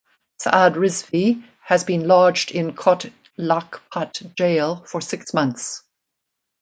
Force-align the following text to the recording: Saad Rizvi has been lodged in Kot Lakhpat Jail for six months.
Saad 0.41 0.77
Rizvi 0.77 1.43
has 1.63 1.83
been 1.83 2.07
lodged 2.07 2.49
in 2.49 2.73
Kot 2.73 3.05
Lakhpat 3.37 4.33
Jail 4.33 4.77
for 4.87 4.99
six 4.99 5.31
months. 5.31 5.83